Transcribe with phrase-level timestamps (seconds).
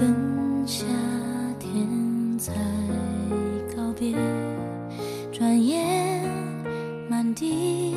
[0.00, 0.84] 跟夏
[1.58, 2.52] 天才
[3.74, 4.14] 告别，
[5.32, 6.22] 转眼
[7.08, 7.96] 满地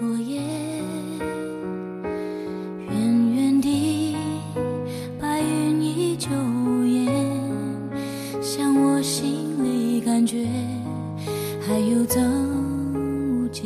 [0.00, 0.42] 落叶，
[2.90, 4.14] 远远地
[5.18, 7.08] 白云依旧无言，
[8.42, 10.46] 像我心里感觉
[11.66, 12.22] 还有增
[12.94, 13.64] 无减。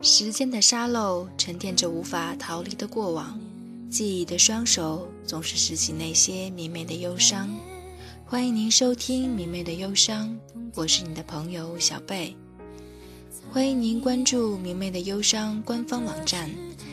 [0.00, 3.40] 时间的沙漏沉淀着无法逃离的过往，
[3.88, 7.48] 记忆的双手总是拾起那些明媚的忧伤。
[8.24, 10.28] 欢迎您收听《明媚的忧伤》，
[10.74, 12.36] 我是你的朋友小贝。
[13.52, 16.50] 欢迎您关注《明媚的忧伤》官方网站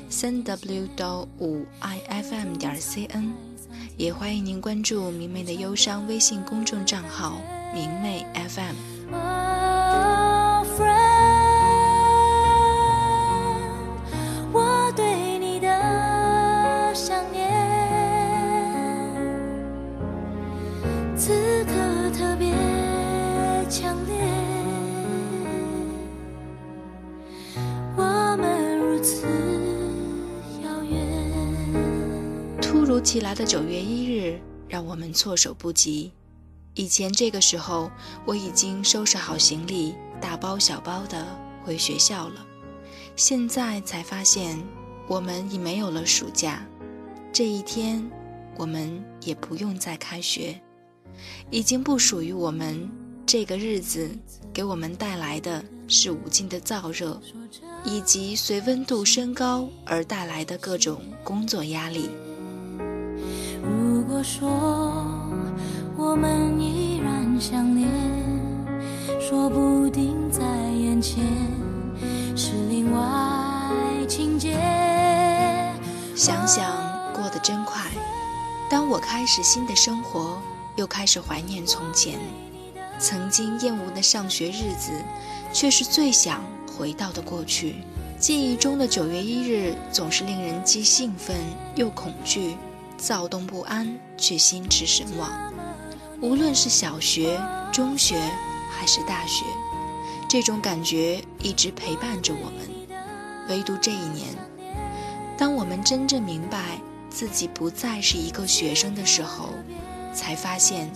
[0.09, 3.33] 三 w 到五 i f m 点 c n，
[3.97, 7.41] 也欢迎您关注《明媚的忧伤》微信公众账号
[7.73, 9.42] “明媚 FM”。
[32.73, 36.11] 突如其来的九月一日，让我们措手不及。
[36.73, 37.91] 以前这个时候，
[38.25, 41.23] 我已经收拾好行李，大包小包的
[41.63, 42.43] 回学校了。
[43.15, 44.59] 现在才发现，
[45.07, 46.65] 我们已没有了暑假，
[47.31, 48.09] 这一天，
[48.57, 50.59] 我们也不用再开学，
[51.51, 52.89] 已经不属于我们。
[53.25, 54.09] 这个日子
[54.51, 57.21] 给我们带来的是无尽的燥热，
[57.85, 62.09] 以及随温度升高而带来的各种工作压力。
[63.63, 64.49] 如果说
[65.95, 67.87] 我们依然想念，
[69.21, 71.23] 说不定在眼前
[72.35, 72.99] 是另外
[74.07, 74.57] 情节。
[76.15, 76.65] 想想
[77.13, 77.89] 过得真快，
[78.69, 80.37] 当我开始新的生活，
[80.75, 82.19] 又开始怀念从前。
[82.99, 84.91] 曾经厌恶的上学日子，
[85.51, 86.41] 却是最想
[86.77, 87.75] 回到的过去。
[88.19, 91.35] 记忆中的九月一日，总是令人既兴奋
[91.75, 92.55] 又恐惧，
[93.05, 95.29] 躁动不安，却心驰神往。
[96.21, 97.37] 无论是小学、
[97.69, 98.17] 中学
[98.71, 99.43] 还是大学，
[100.29, 102.69] 这种感觉一直陪伴着我们。
[103.49, 104.33] 唯独这一年，
[105.37, 109.49] 当我们真正明白自己不再是一个学生的时候，
[110.13, 110.89] 才发现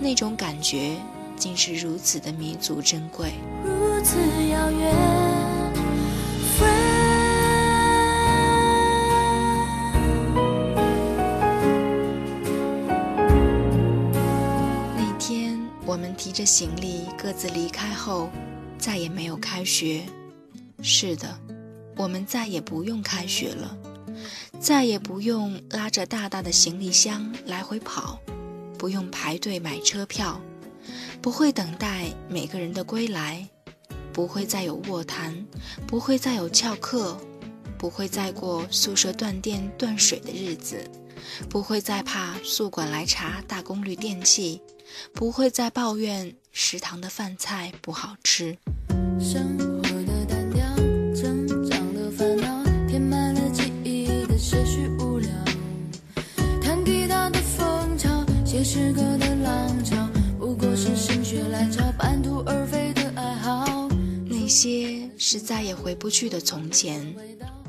[0.00, 0.96] 那种感觉
[1.36, 3.34] 竟是如此的弥足珍贵。
[3.62, 4.16] 如此
[4.50, 5.43] 遥远
[15.94, 18.28] 我们提着行李各自离开后，
[18.76, 20.02] 再也没有开学。
[20.82, 21.38] 是的，
[21.96, 23.78] 我们再也不用开学了，
[24.58, 28.18] 再也不用拉着大大的行李箱来回跑，
[28.76, 30.40] 不用排队买车票，
[31.22, 33.48] 不会等待每个人的归来，
[34.12, 35.46] 不会再有卧谈，
[35.86, 37.16] 不会再有翘课，
[37.78, 40.90] 不会再过宿舍断电断水的日子。
[41.48, 44.60] 不会再怕宿管来查大功率电器，
[45.12, 48.56] 不会再抱怨食堂的饭菜不好吃。
[49.20, 50.62] 生活的单调，
[51.14, 55.30] 成长的烦恼，填满了记忆的些许无聊。
[56.60, 60.08] 弹吉他的风潮，写诗歌的浪潮，
[60.38, 63.88] 不过是心血来潮，半途而废的爱好。
[64.26, 67.14] 那些是再也回不去的从前，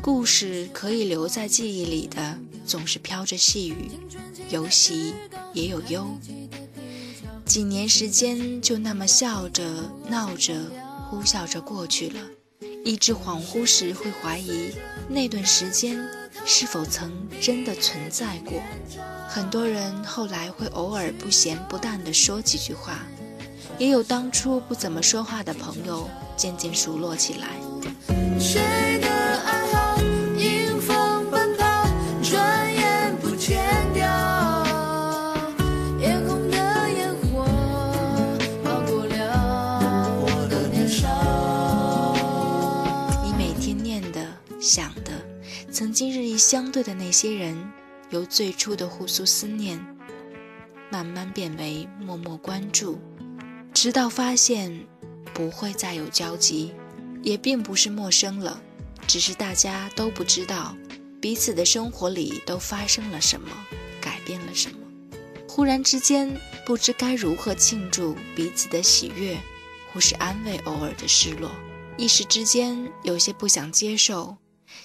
[0.02, 3.92] 故事可以留在记忆里的，总是飘着细雨，
[4.50, 5.14] 有喜
[5.54, 6.08] 也有忧。
[7.46, 9.64] 几年时间就那么笑着
[10.10, 10.54] 闹着
[11.10, 12.20] 呼啸着过去了，
[12.84, 14.72] 一直恍惚时会怀疑
[15.08, 15.98] 那段时间
[16.46, 18.62] 是否曾真的存在过。
[19.30, 23.06] 很多人后来会偶尔不咸不淡地说几句话，
[23.78, 29.15] 也有当初不怎么说话的朋友渐渐熟络起来。
[45.76, 47.70] 曾经日益相对的那些人，
[48.10, 49.78] 由最初的互诉思念，
[50.90, 52.98] 慢慢变为默默关注，
[53.74, 54.88] 直到发现
[55.34, 56.74] 不会再有交集，
[57.22, 58.64] 也并不是陌生了，
[59.06, 60.74] 只是大家都不知道
[61.20, 63.50] 彼此的生活里都发生了什么，
[64.00, 64.78] 改变了什么。
[65.46, 69.38] 忽然之间，不知该如何庆祝彼此的喜悦，
[69.92, 71.52] 或是安慰偶尔的失落。
[71.98, 74.38] 一时之间，有些不想接受，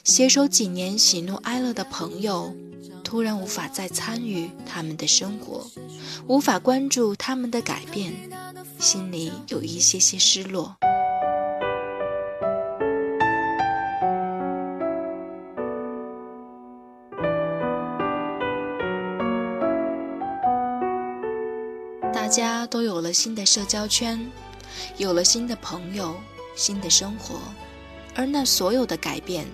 [0.04, 2.54] 携手几年喜怒哀乐的朋友，
[3.04, 5.66] 突然无法再参与他们的生活，
[6.26, 8.12] 无法关注他们的改变，
[8.78, 10.76] 心里有一些些失落。
[22.12, 24.30] 大家都有了新的社交圈，
[24.96, 26.14] 有了新的朋友，
[26.54, 27.40] 新的生活，
[28.14, 29.44] 而那所有的改变。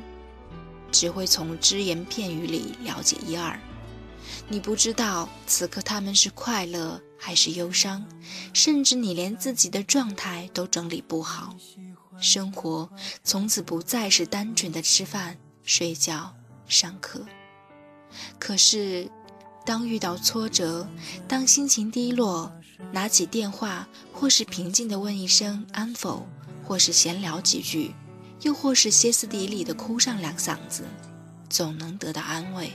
[0.90, 3.58] 只会从只言片语里了解一二，
[4.48, 8.04] 你不知道此刻他们是快乐还是忧伤，
[8.52, 11.56] 甚至你连自己的状态都整理不好。
[12.18, 12.88] 生活
[13.22, 16.34] 从此不再是单纯的吃饭、睡觉、
[16.66, 17.24] 上课。
[18.38, 19.10] 可是，
[19.66, 20.88] 当遇到挫折，
[21.28, 22.50] 当心情低落，
[22.92, 26.26] 拿起电话，或是平静地问一声安否，
[26.64, 27.92] 或是闲聊几句。
[28.42, 30.84] 又或是歇斯底里的哭上两嗓子，
[31.48, 32.72] 总能得到安慰，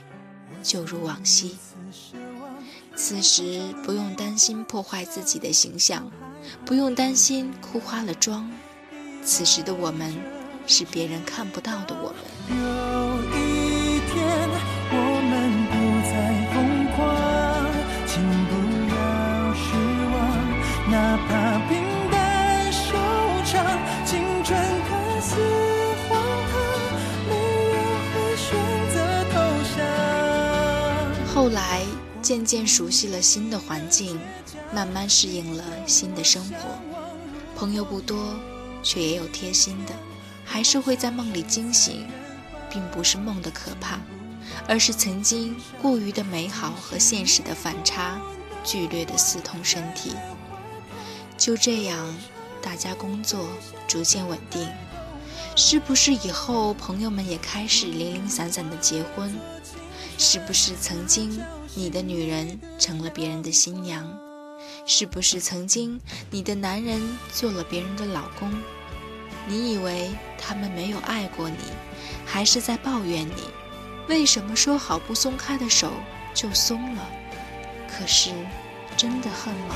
[0.62, 1.56] 就如往昔。
[2.94, 6.10] 此时不用担心破坏自己的形象，
[6.64, 8.50] 不用担心哭花了妆。
[9.24, 10.14] 此时的我们，
[10.66, 13.41] 是别人看不到的我们。
[32.52, 34.20] 渐渐熟悉了新的环境，
[34.74, 36.78] 慢慢适应了新的生活。
[37.56, 38.34] 朋友不多，
[38.82, 39.94] 却也有贴心的，
[40.44, 42.06] 还是会在梦里惊醒。
[42.70, 43.98] 并不是梦的可怕，
[44.68, 48.20] 而是曾经过于的美好和现实的反差，
[48.62, 50.12] 剧烈的刺痛身体。
[51.38, 52.14] 就这样，
[52.60, 53.48] 大家工作
[53.88, 54.68] 逐渐稳定，
[55.56, 59.34] 是不是以后朋友们也开始零零散散的结婚？
[60.18, 61.40] 是不是曾经
[61.74, 64.06] 你的女人成了别人的新娘？
[64.84, 65.98] 是不是曾经
[66.30, 67.00] 你的男人
[67.32, 68.52] 做了别人的老公？
[69.48, 71.56] 你以为他们没有爱过你，
[72.26, 73.44] 还是在抱怨你？
[74.06, 75.90] 为什么说好不松开的手
[76.34, 77.08] 就松了？
[77.88, 78.32] 可是，
[78.96, 79.74] 真的恨吗？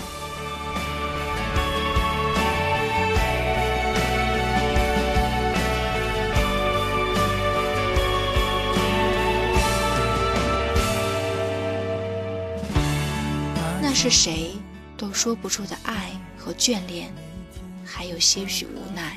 [13.99, 14.51] 是谁
[14.95, 17.11] 都说不出的爱和眷恋，
[17.83, 19.17] 还有些许无奈，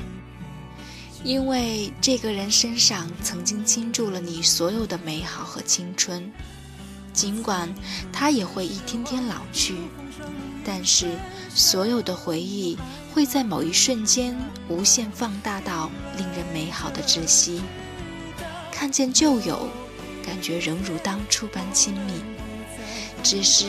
[1.21, 6.31] 因为这个人身上曾经倾注了你所有的美好和青春，
[7.11, 7.69] 尽管
[8.13, 9.75] 他也会一天天老去，
[10.63, 11.11] 但是
[11.53, 12.77] 所有的回忆
[13.13, 14.33] 会在某一瞬间
[14.69, 17.61] 无限放大到令人美好的窒息，
[18.71, 19.67] 看见旧友，
[20.25, 22.13] 感觉仍如当初般亲密，
[23.21, 23.65] 只是。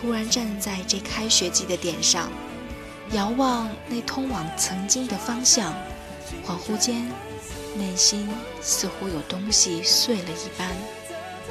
[0.00, 2.32] 突然站在这开学季的点上，
[3.12, 5.74] 遥望那通往曾经的方向，
[6.42, 7.06] 恍惚间，
[7.76, 8.26] 内心
[8.62, 10.70] 似乎有东西碎了一般，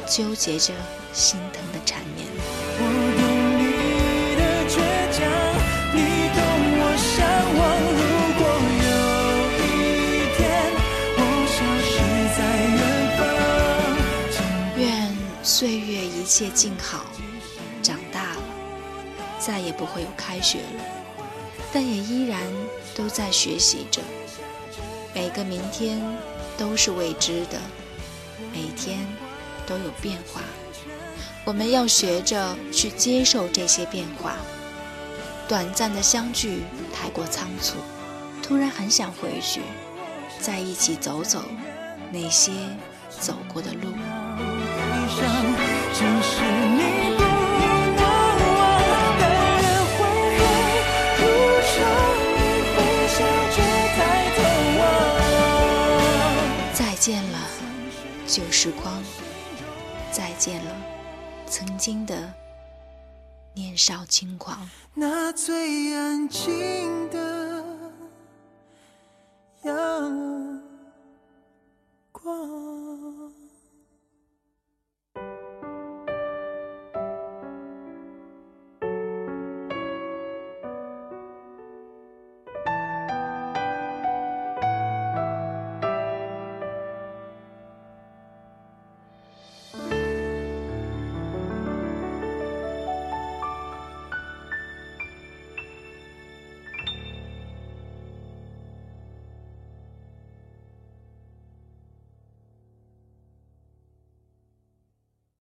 [0.08, 0.74] 纠结着
[1.14, 2.26] 心疼的缠绵。
[14.76, 17.06] 愿岁月一切静好。
[19.40, 20.84] 再也不会有开学了，
[21.72, 22.42] 但也依然
[22.94, 24.02] 都在学习着。
[25.16, 26.00] 每个明天
[26.58, 27.58] 都是未知的，
[28.54, 29.00] 每天
[29.66, 30.42] 都有变化。
[31.46, 34.36] 我们要学着去接受这些变化。
[35.48, 36.62] 短暂的相聚
[36.94, 37.78] 太过仓促，
[38.44, 39.62] 突然很想回去，
[40.40, 41.44] 在一起走走
[42.12, 42.52] 那些
[43.10, 43.90] 走过的路。
[45.94, 46.99] 见
[60.40, 60.72] 见了
[61.46, 62.34] 曾经的
[63.54, 64.68] 年少轻狂。